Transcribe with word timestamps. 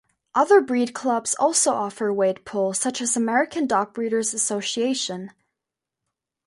Other 0.33 0.61
breed 0.61 0.95
clubs 0.95 1.35
also 1.35 1.73
offer 1.73 2.11
weight 2.11 2.43
pull, 2.43 2.73
such 2.73 3.01
as 3.01 3.15
American 3.15 3.67
Dog 3.67 3.93
Breeders 3.93 4.33
Association. 4.33 5.29